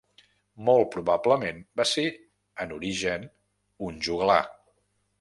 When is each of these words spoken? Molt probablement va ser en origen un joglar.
Molt 0.69 0.89
probablement 0.95 1.61
va 1.81 1.87
ser 1.91 2.07
en 2.65 2.75
origen 2.81 3.31
un 3.91 4.05
joglar. 4.11 4.43